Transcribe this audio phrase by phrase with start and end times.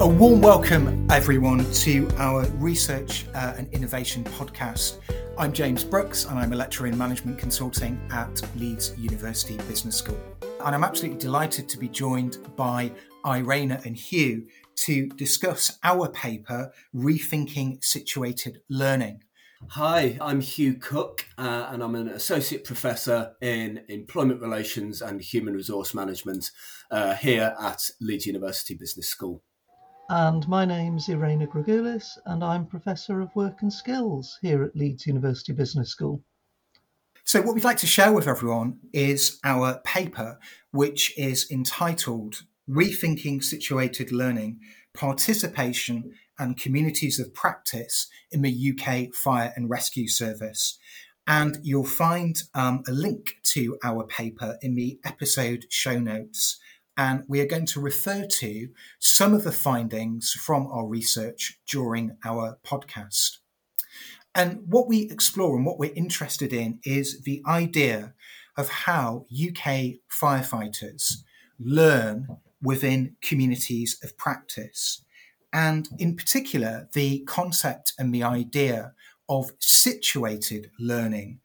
[0.00, 5.00] A warm welcome, everyone, to our research uh, and innovation podcast.
[5.36, 10.16] I'm James Brooks, and I'm a lecturer in management consulting at Leeds University Business School.
[10.64, 12.92] And I'm absolutely delighted to be joined by
[13.26, 14.46] Irena and Hugh
[14.84, 19.24] to discuss our paper, Rethinking Situated Learning.
[19.70, 25.54] Hi, I'm Hugh Cook, uh, and I'm an associate professor in employment relations and human
[25.54, 26.52] resource management
[26.92, 29.42] uh, here at Leeds University Business School.
[30.10, 35.06] And my name's Irena Grugulis, and I'm Professor of Work and Skills here at Leeds
[35.06, 36.24] University Business School.
[37.24, 40.38] So, what we'd like to share with everyone is our paper,
[40.70, 44.60] which is entitled Rethinking Situated Learning
[44.94, 50.78] Participation and Communities of Practice in the UK Fire and Rescue Service.
[51.26, 56.58] And you'll find um, a link to our paper in the episode show notes
[56.98, 62.16] and we are going to refer to some of the findings from our research during
[62.24, 63.38] our podcast.
[64.34, 68.14] And what we explore and what we're interested in is the idea
[68.56, 71.18] of how UK firefighters
[71.60, 72.26] learn
[72.60, 75.04] within communities of practice.
[75.52, 78.92] And in particular, the concept and the idea
[79.28, 81.38] of situated learning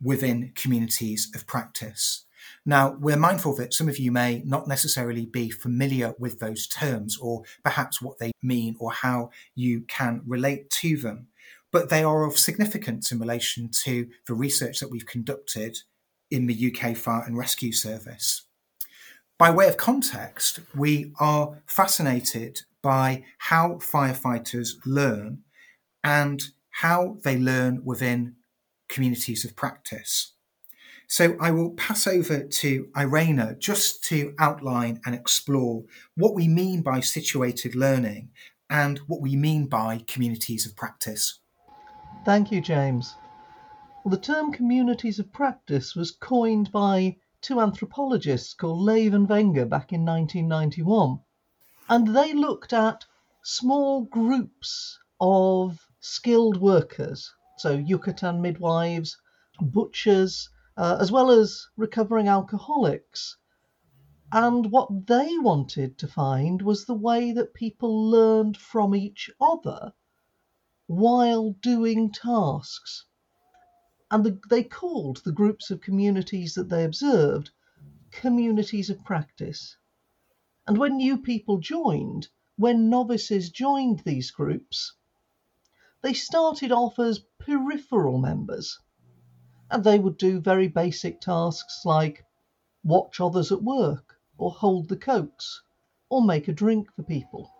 [0.00, 2.24] within communities of practice.
[2.68, 7.16] Now, we're mindful that some of you may not necessarily be familiar with those terms
[7.16, 11.28] or perhaps what they mean or how you can relate to them,
[11.72, 15.78] but they are of significance in relation to the research that we've conducted
[16.30, 18.42] in the UK Fire and Rescue Service.
[19.38, 25.38] By way of context, we are fascinated by how firefighters learn
[26.04, 28.34] and how they learn within
[28.90, 30.34] communities of practice.
[31.10, 35.84] So I will pass over to Irena just to outline and explore
[36.16, 38.28] what we mean by situated learning
[38.68, 41.40] and what we mean by communities of practice.
[42.26, 43.14] Thank you, James.
[44.04, 49.64] Well, the term communities of practice was coined by two anthropologists called Lave and Wenger
[49.64, 51.20] back in 1991.
[51.88, 53.06] And they looked at
[53.42, 59.16] small groups of skilled workers, so Yucatan midwives,
[59.58, 63.36] butchers, uh, as well as recovering alcoholics.
[64.30, 69.92] And what they wanted to find was the way that people learned from each other
[70.86, 73.06] while doing tasks.
[74.08, 77.50] And the, they called the groups of communities that they observed
[78.12, 79.76] communities of practice.
[80.68, 84.94] And when new people joined, when novices joined these groups,
[86.02, 88.78] they started off as peripheral members
[89.70, 92.24] and they would do very basic tasks like
[92.82, 95.62] watch others at work, or hold the cokes,
[96.08, 97.52] or make a drink for people.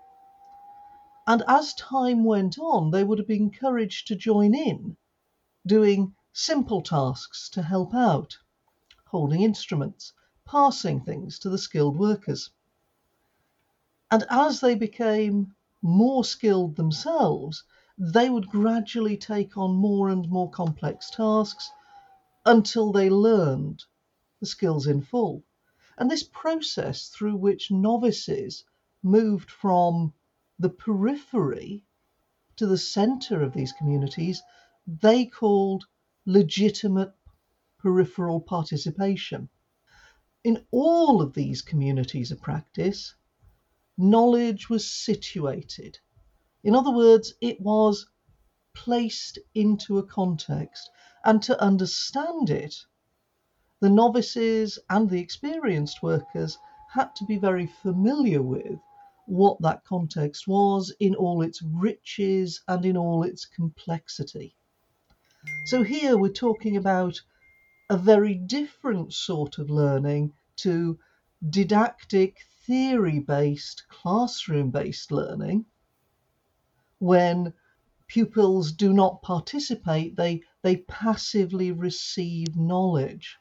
[1.26, 4.96] And as time went on, they would have been encouraged to join in,
[5.66, 8.38] doing simple tasks to help out,
[9.08, 10.14] holding instruments,
[10.46, 12.50] passing things to the skilled workers.
[14.10, 17.64] And as they became more skilled themselves,
[17.98, 21.70] they would gradually take on more and more complex tasks
[22.48, 23.84] until they learned
[24.40, 25.44] the skills in full.
[25.98, 28.64] And this process through which novices
[29.02, 30.14] moved from
[30.58, 31.84] the periphery
[32.56, 34.42] to the center of these communities,
[34.86, 35.84] they called
[36.24, 37.12] legitimate
[37.78, 39.50] peripheral participation.
[40.42, 43.14] In all of these communities of practice,
[43.98, 45.98] knowledge was situated.
[46.64, 48.06] In other words, it was
[48.84, 50.90] placed into a context
[51.24, 52.74] and to understand it,
[53.80, 56.58] the novices and the experienced workers
[56.92, 58.78] had to be very familiar with
[59.26, 64.54] what that context was in all its riches and in all its complexity.
[65.66, 67.20] So here we're talking about
[67.90, 70.98] a very different sort of learning to
[71.50, 75.66] didactic, theory based, classroom based learning,
[76.98, 77.52] when
[78.08, 83.36] pupils do not participate, they, they passively receive knowledge.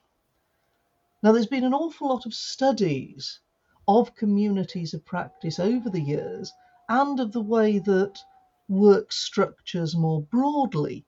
[1.24, 3.40] Now, there's been an awful lot of studies
[3.88, 6.52] of communities of practice over the years
[6.90, 8.20] and of the way that
[8.68, 11.06] work structures more broadly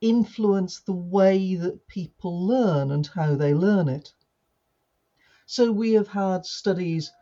[0.00, 4.12] influence the way that people learn and how they learn it.
[5.46, 7.12] So, we have had studies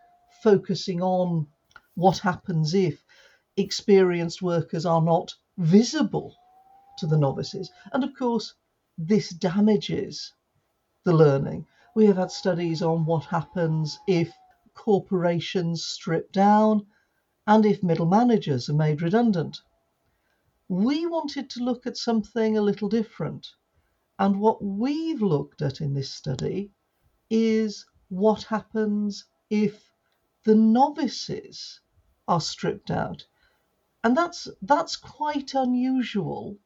[0.43, 1.49] focusing on
[1.95, 3.05] what happens if
[3.57, 6.35] experienced workers are not visible
[6.99, 7.71] to the novices.
[7.93, 8.55] And of course,
[8.99, 10.33] this damages
[11.05, 11.67] the learning.
[11.95, 14.33] We have had studies on what happens if
[14.75, 16.87] corporations strip down
[17.47, 19.59] and if middle managers are made redundant.
[20.69, 23.47] We wanted to look at something a little different.
[24.19, 26.71] And what we've looked at in this study
[27.31, 29.91] is what happens if
[30.45, 31.81] the novices
[32.29, 33.25] are stripped out.
[34.05, 36.59] And that's that's quite unusual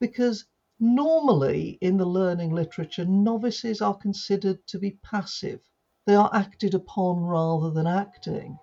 [0.00, 0.46] because
[0.80, 5.60] normally in the learning literature novices are considered to be passive.
[6.06, 8.58] They are acted upon rather than acting.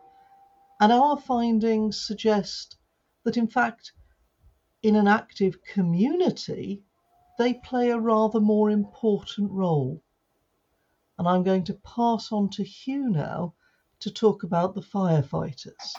[0.79, 2.77] And our findings suggest
[3.25, 3.93] that in fact
[4.81, 6.81] in an active community
[7.37, 10.01] they play a rather more important role.
[11.19, 13.53] And I'm going to pass on to Hugh now
[13.99, 15.93] to talk about the firefighters.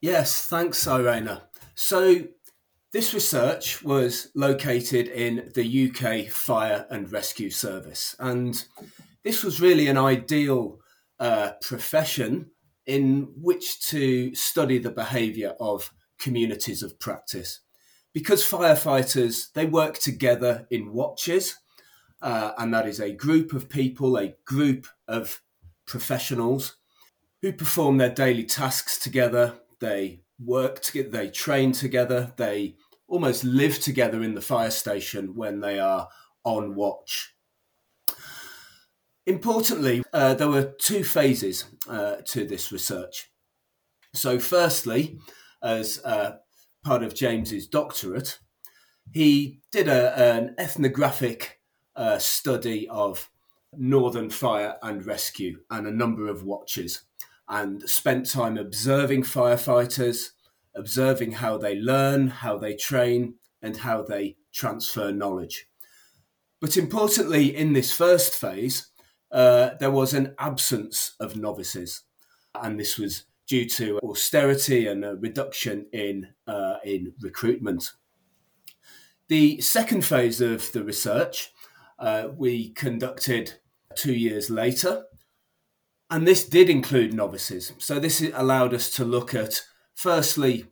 [0.00, 1.44] Yes, thanks, Irena.
[1.74, 2.26] So,
[2.92, 8.62] this research was located in the UK Fire and Rescue Service, and
[9.24, 10.80] this was really an ideal
[11.18, 12.50] uh, profession
[12.84, 17.60] in which to study the behaviour of communities of practice.
[18.12, 21.56] Because firefighters they work together in watches,
[22.20, 25.40] uh, and that is a group of people, a group of
[25.86, 26.76] professionals
[27.40, 32.76] who perform their daily tasks together they work together, they train together, they
[33.08, 36.08] almost live together in the fire station when they are
[36.44, 37.34] on watch.
[39.26, 43.30] Importantly, uh, there were two phases uh, to this research.
[44.14, 45.18] So, firstly,
[45.62, 46.36] as uh,
[46.84, 48.38] part of James's doctorate,
[49.12, 51.60] he did a, an ethnographic
[51.96, 53.28] uh, study of
[53.76, 57.02] Northern Fire and Rescue and a number of watches
[57.48, 60.30] and spent time observing firefighters,
[60.74, 65.66] observing how they learn, how they train, and how they transfer knowledge.
[66.60, 68.88] But importantly, in this first phase,
[69.30, 72.02] uh, there was an absence of novices,
[72.54, 77.92] and this was due to austerity and a reduction in uh, in recruitment.
[79.28, 81.50] The second phase of the research
[81.98, 83.54] uh, we conducted
[83.94, 85.04] two years later,
[86.10, 87.72] and this did include novices.
[87.78, 89.62] So this allowed us to look at,
[89.94, 90.66] firstly,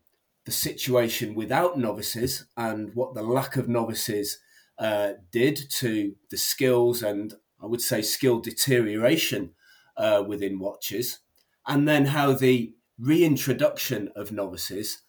[0.44, 4.38] the situation without novices and what the lack of novices
[4.78, 9.52] uh, did to the skills and I would say skill deterioration
[9.96, 11.20] uh, within watches,
[11.66, 15.02] and then how the reintroduction of novices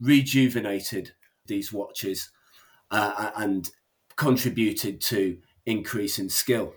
[0.00, 1.12] rejuvenated
[1.46, 2.30] these watches
[2.90, 3.70] uh, and
[4.16, 6.74] contributed to increase in skill.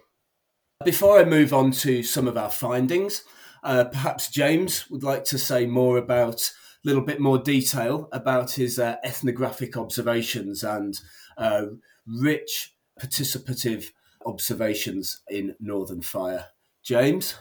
[0.86, 3.24] Before I move on to some of our findings,
[3.64, 8.52] uh, perhaps James would like to say more about a little bit more detail about
[8.52, 11.00] his uh, ethnographic observations and
[11.38, 11.66] uh,
[12.06, 13.86] rich participative
[14.26, 16.48] observations in Northern Fire.
[16.84, 17.36] James?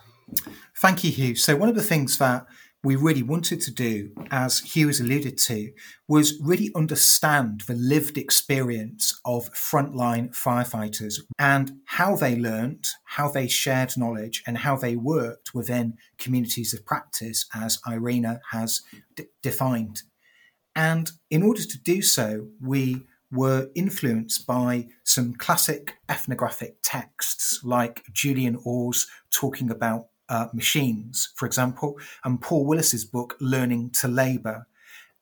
[0.77, 1.35] Thank you, Hugh.
[1.35, 2.47] So, one of the things that
[2.85, 5.73] we really wanted to do, as Hugh has alluded to,
[6.09, 13.47] was really understand the lived experience of frontline firefighters and how they learnt, how they
[13.47, 18.83] shared knowledge, and how they worked within communities of practice, as Irena has
[19.15, 20.03] d- defined.
[20.75, 28.05] And in order to do so, we were influenced by some classic ethnographic texts like
[28.13, 34.67] Julian Orr's talking about uh, machines, for example, and Paul Willis's book, Learning to Labour.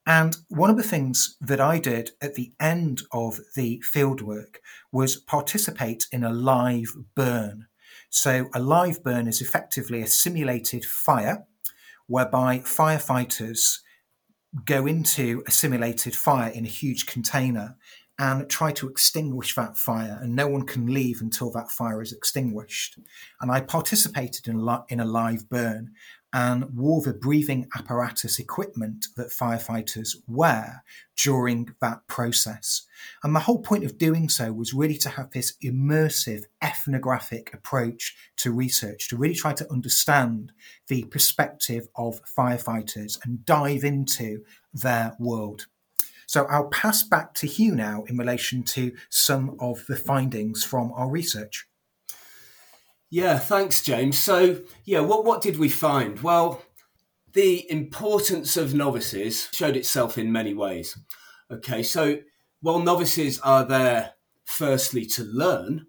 [0.07, 4.57] And one of the things that I did at the end of the fieldwork
[4.93, 7.67] was participate in a live burn.
[8.09, 11.47] So, a live burn is effectively a simulated fire
[12.07, 13.81] whereby firefighters
[14.65, 17.77] go into a simulated fire in a huge container
[18.21, 22.13] and try to extinguish that fire, and no one can leave until that fire is
[22.13, 22.99] extinguished.
[23.41, 25.93] And I participated in, li- in a live burn
[26.31, 30.85] and wore the breathing apparatus equipment that firefighters wear
[31.17, 32.83] during that process.
[33.25, 38.15] And the whole point of doing so was really to have this immersive ethnographic approach
[38.37, 40.53] to research, to really try to understand
[40.89, 45.69] the perspective of firefighters and dive into their world.
[46.31, 50.93] So I'll pass back to Hugh now in relation to some of the findings from
[50.93, 51.67] our research.
[53.11, 54.17] Yeah, thanks, James.
[54.17, 56.21] So, yeah, what, what did we find?
[56.21, 56.63] Well,
[57.33, 60.97] the importance of novices showed itself in many ways.
[61.51, 62.21] Okay, so
[62.61, 64.13] while novices are there
[64.45, 65.89] firstly to learn,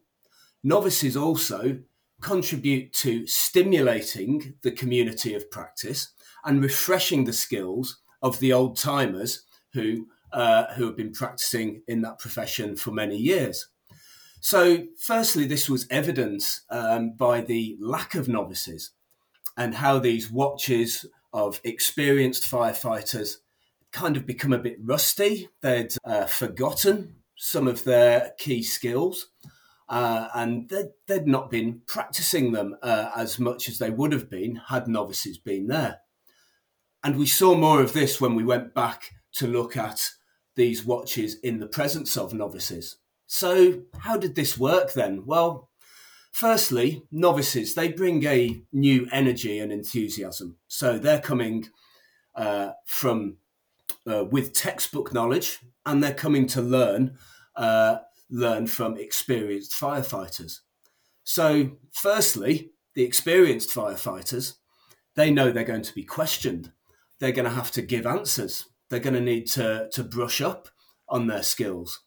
[0.64, 1.82] novices also
[2.20, 9.44] contribute to stimulating the community of practice and refreshing the skills of the old timers
[9.74, 13.68] who uh, who have been practicing in that profession for many years.
[14.40, 18.92] So, firstly, this was evidenced um, by the lack of novices
[19.56, 23.36] and how these watches of experienced firefighters
[23.92, 25.50] kind of become a bit rusty.
[25.62, 29.28] They'd uh, forgotten some of their key skills.
[29.90, 34.30] Uh, and they'd, they'd, not been practicing them uh, as much as they would have
[34.30, 36.00] been had novices been there.
[37.04, 40.12] And we saw more of this when we went back to look at
[40.56, 42.98] these watches in the presence of novices.
[43.28, 45.26] So, how did this work then?
[45.26, 45.70] Well,
[46.32, 50.58] firstly, novices, they bring a new energy and enthusiasm.
[50.68, 51.70] So, they're coming
[52.36, 53.38] uh, from
[54.06, 57.18] uh, with textbook knowledge and they're coming to learn
[57.56, 57.98] uh,
[58.30, 60.60] learn from experienced firefighters.
[61.24, 64.56] So, firstly, the experienced firefighters,
[65.16, 66.72] they know they're going to be questioned.
[67.20, 68.66] They're going to have to give answers.
[68.92, 70.68] They're going to need to, to brush up
[71.08, 72.02] on their skills.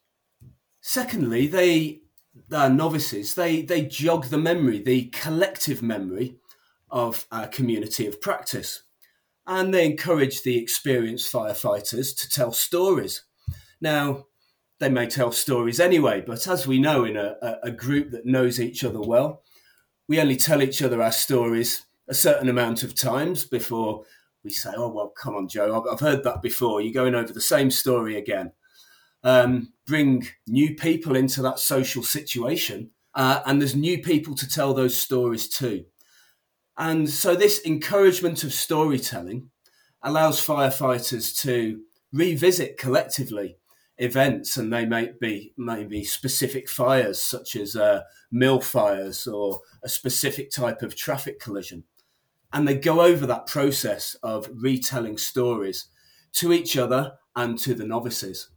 [0.81, 2.01] Secondly, they,
[2.53, 6.37] are novices, they, they jog the memory, the collective memory
[6.91, 8.83] of a community of practice.
[9.47, 13.23] And they encourage the experienced firefighters to tell stories.
[13.81, 14.25] Now,
[14.79, 18.59] they may tell stories anyway, but as we know in a, a group that knows
[18.59, 19.41] each other well,
[20.07, 24.03] we only tell each other our stories a certain amount of times before
[24.45, 26.79] we say, "Oh well, come on, Joe, I've, heard that before.
[26.79, 28.53] You're going over the same story again."
[29.23, 34.73] Um, bring new people into that social situation, uh, and there's new people to tell
[34.73, 35.85] those stories to.
[36.77, 39.49] And so, this encouragement of storytelling
[40.03, 41.81] allows firefighters to
[42.13, 43.57] revisit collectively
[43.97, 49.89] events, and they may be maybe specific fires, such as uh, mill fires or a
[49.89, 51.83] specific type of traffic collision,
[52.55, 55.87] and they go over that process of retelling stories
[56.31, 58.49] to each other and to the novices.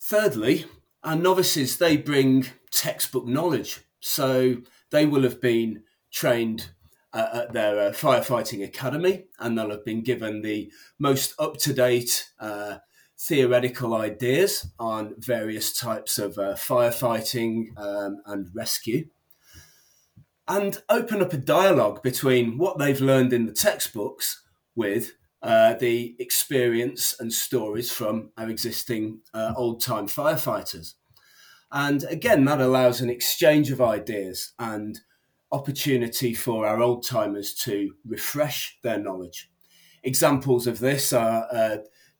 [0.00, 0.66] Thirdly,
[1.02, 4.58] our novices they bring textbook knowledge, so
[4.92, 5.82] they will have been
[6.12, 6.70] trained
[7.12, 11.72] uh, at their uh, firefighting academy, and they'll have been given the most up to
[11.72, 12.76] date uh,
[13.18, 19.06] theoretical ideas on various types of uh, firefighting um, and rescue,
[20.48, 24.42] and open up a dialogue between what they've learned in the textbooks
[24.74, 30.94] with uh, the experience and stories from our existing uh, old time firefighters.
[31.70, 35.00] And again, that allows an exchange of ideas and
[35.50, 39.50] opportunity for our old timers to refresh their knowledge.
[40.02, 41.78] Examples of this are uh,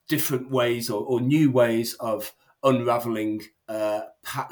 [0.08, 4.02] different ways or, or new ways of unraveling uh,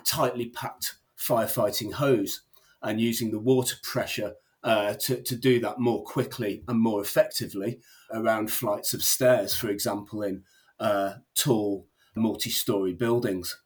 [0.04, 2.42] tightly packed firefighting hose
[2.82, 7.80] and using the water pressure uh, to, to do that more quickly and more effectively
[8.12, 10.42] around flights of stairs, for example, in
[10.78, 13.58] uh, tall multi story buildings.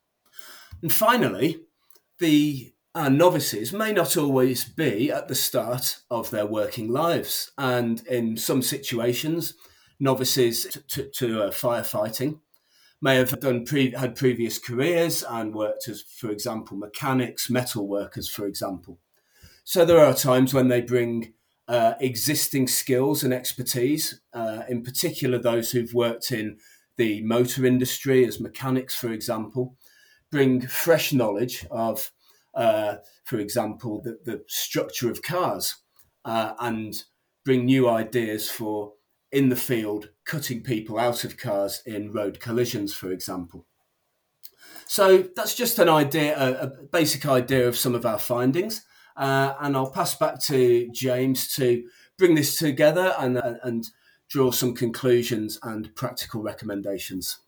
[0.83, 1.63] And finally,
[2.19, 7.51] the uh, novices may not always be at the start of their working lives.
[7.59, 9.55] And in some situations,
[9.99, 12.41] novices to, to uh, firefighting
[13.03, 18.29] may have done pre- had previous careers and worked as, for example, mechanics, metal workers,
[18.29, 18.99] for example.
[19.65, 21.33] So there are times when they bring
[21.67, 26.59] uh, existing skills and expertise, uh, in particular those who've worked in
[26.99, 29.77] the motor industry as mechanics, for example,
[30.31, 32.13] bring fresh knowledge of,
[32.55, 35.77] uh, for example, the, the, structure of cars
[36.27, 37.05] uh, and
[37.45, 38.93] bring new ideas for
[39.33, 43.67] in the field cutting people out of cars in road collisions, for example.
[44.87, 48.83] So that's just an idea, a, a basic idea of some of our findings.
[49.17, 51.85] Uh, and I'll pass back to James to
[52.19, 53.89] bring this together and, and
[54.29, 57.39] draw some conclusions and practical recommendations.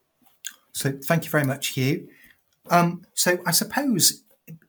[0.72, 2.08] So, thank you very much, Hugh.
[2.70, 4.22] Um, so, I suppose,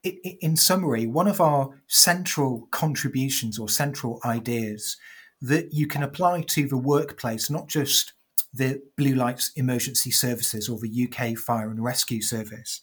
[0.03, 4.97] in summary, one of our central contributions or central ideas
[5.41, 8.13] that you can apply to the workplace, not just
[8.53, 12.81] the Blue Lights Emergency Services or the UK Fire and Rescue Service,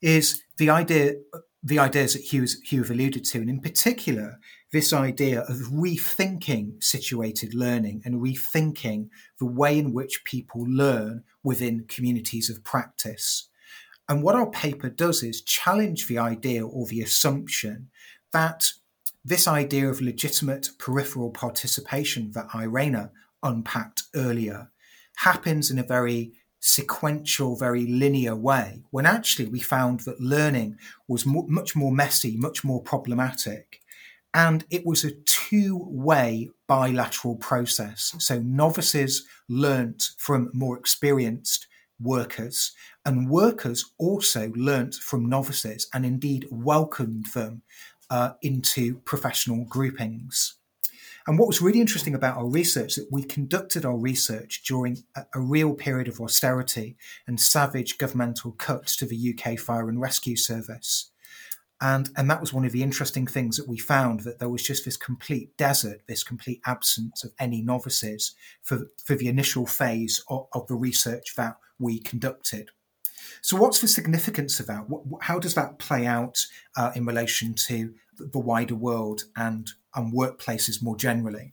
[0.00, 1.14] is the idea
[1.62, 4.38] the ideas that Hugh, Hugh alluded to, and in particular,
[4.72, 11.84] this idea of rethinking situated learning and rethinking the way in which people learn within
[11.88, 13.48] communities of practice.
[14.08, 17.90] And what our paper does is challenge the idea or the assumption
[18.32, 18.72] that
[19.24, 23.10] this idea of legitimate peripheral participation that Irena
[23.42, 24.70] unpacked earlier
[25.16, 31.26] happens in a very sequential, very linear way, when actually we found that learning was
[31.26, 33.80] much more messy, much more problematic.
[34.34, 38.14] And it was a two way bilateral process.
[38.18, 41.66] So novices learnt from more experienced
[42.00, 42.72] workers,
[43.04, 47.62] and workers also learnt from novices and indeed welcomed them
[48.10, 50.57] uh, into professional groupings.
[51.28, 55.04] And what was really interesting about our research is that we conducted our research during
[55.14, 60.00] a, a, real period of austerity and savage governmental cuts to the UK Fire and
[60.00, 61.10] Rescue Service.
[61.82, 64.62] And, and that was one of the interesting things that we found that there was
[64.62, 70.24] just this complete desert, this complete absence of any novices for, for the initial phase
[70.30, 72.70] of, of the research that we conducted.
[73.42, 74.86] So, what's the significance of that?
[75.20, 80.82] How does that play out uh, in relation to the wider world and, and workplaces
[80.82, 81.52] more generally?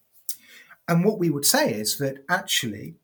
[0.87, 2.95] And what we would say is that actually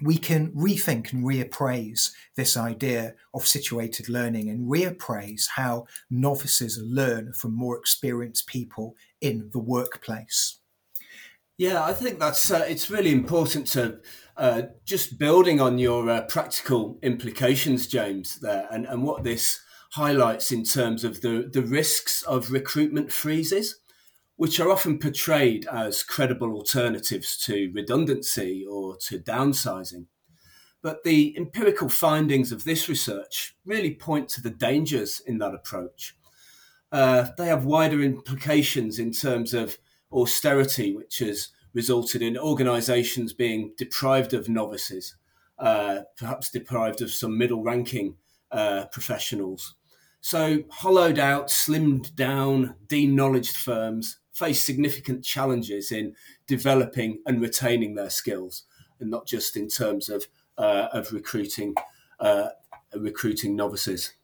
[0.00, 7.32] we can rethink and reappraise this idea of situated learning and reappraise how novices learn
[7.32, 10.58] from more experienced people in the workplace.
[11.58, 14.00] Yeah, I think that's uh, it's really important to
[14.36, 19.60] uh, just building on your uh, practical implications, James, there, and, and what this
[19.92, 23.76] highlights in terms of the, the risks of recruitment freezes
[24.42, 30.04] which are often portrayed as credible alternatives to redundancy or to downsizing.
[30.82, 36.16] But the empirical findings of this research really point to the dangers in that approach.
[36.90, 39.78] Uh, they have wider implications in terms of
[40.10, 45.14] austerity, which has resulted in organisations being deprived of novices,
[45.60, 48.16] uh, perhaps deprived of some middle ranking
[48.50, 49.76] uh, professionals.
[50.20, 56.14] So, hollowed out, slimmed down, de-knowledged firms face significant challenges in
[56.46, 58.64] developing and retaining their skills,
[59.00, 60.26] and not just in terms of
[60.58, 61.74] uh, of recruiting
[62.20, 62.48] uh,
[62.94, 64.14] recruiting novices.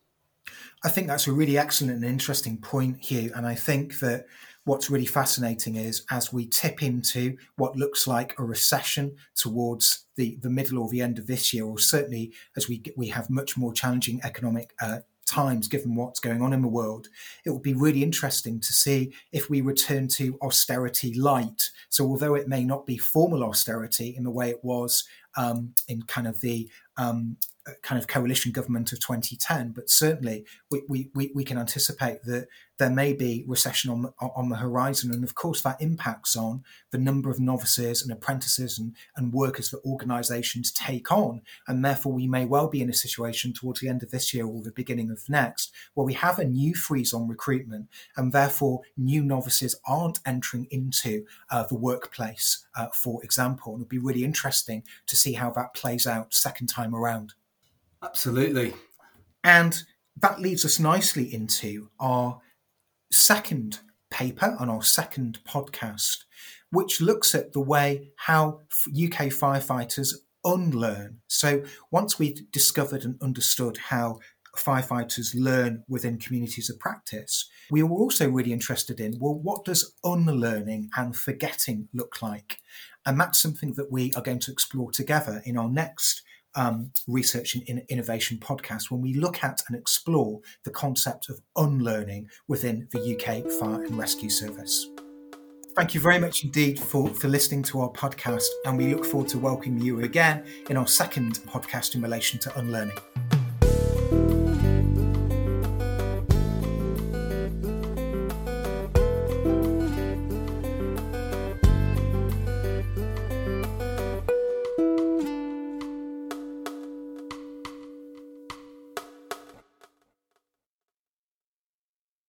[0.84, 3.32] I think that's a really excellent and interesting point, Hugh.
[3.34, 4.26] And I think that
[4.64, 10.38] what's really fascinating is as we tip into what looks like a recession towards the,
[10.42, 13.56] the middle or the end of this year, or certainly as we we have much
[13.56, 17.08] more challenging economic uh, times, given what's going on in the world,
[17.44, 21.70] it will be really interesting to see if we return to austerity light.
[21.88, 25.04] So, although it may not be formal austerity in the way it was
[25.36, 27.36] um, in kind of the um,
[27.82, 32.90] kind of coalition government of 2010, but certainly we, we, we can anticipate that there
[32.90, 35.12] may be recession on, on the horizon.
[35.12, 39.70] And of course, that impacts on the number of novices and apprentices and, and workers
[39.70, 41.42] that organizations take on.
[41.66, 44.46] And therefore, we may well be in a situation towards the end of this year
[44.46, 47.88] or the beginning of next where we have a new freeze on recruitment.
[48.16, 53.72] And therefore, new novices aren't entering into uh, the workplace, uh, for example.
[53.72, 57.34] And it'll be really interesting to see how that plays out second time around.
[58.02, 58.74] Absolutely.
[59.44, 59.82] And
[60.20, 62.40] that leads us nicely into our
[63.10, 66.24] second paper on our second podcast,
[66.70, 71.18] which looks at the way how UK firefighters unlearn.
[71.28, 74.18] So once we've discovered and understood how
[74.56, 79.94] firefighters learn within communities of practice, we were also really interested in well, what does
[80.04, 82.58] unlearning and forgetting look like?
[83.06, 86.22] And that's something that we are going to explore together in our next
[86.54, 92.28] um, research and innovation podcast when we look at and explore the concept of unlearning
[92.48, 94.88] within the UK Fire and Rescue Service.
[95.76, 99.28] Thank you very much indeed for, for listening to our podcast, and we look forward
[99.28, 102.98] to welcoming you again in our second podcast in relation to unlearning.